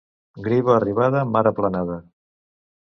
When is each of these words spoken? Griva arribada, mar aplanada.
Griva 0.47 0.73
arribada, 0.77 1.23
mar 1.37 1.45
aplanada. 1.53 2.03